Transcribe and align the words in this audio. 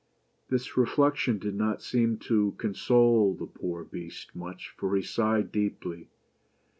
This 0.49 0.77
reflection 0.77 1.37
did 1.37 1.53
not 1.53 1.79
seem 1.83 2.17
to 2.21 2.55
console 2.57 3.35
the 3.35 3.45
poor 3.45 3.83
Beast 3.83 4.35
much, 4.35 4.73
for 4.75 4.95
he 4.95 5.03
sighed 5.03 5.51
deeply. 5.51 6.07